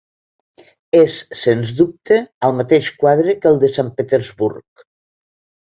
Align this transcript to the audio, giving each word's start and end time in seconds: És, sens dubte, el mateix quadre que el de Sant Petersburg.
És, 0.99 1.17
sens 1.41 1.73
dubte, 1.83 2.17
el 2.49 2.57
mateix 2.63 2.91
quadre 3.05 3.37
que 3.45 3.53
el 3.53 3.63
de 3.67 3.73
Sant 3.77 3.95
Petersburg. 4.01 4.87